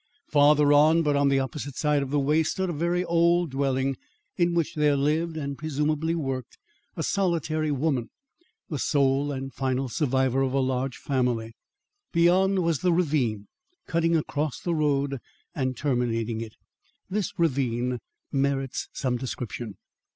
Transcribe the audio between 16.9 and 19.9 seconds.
This ravine merits some description.